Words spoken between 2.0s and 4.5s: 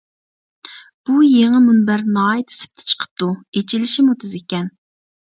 ناھايىتى سىپتا چىقىپتۇ، ئېچىلىشىمۇ تېز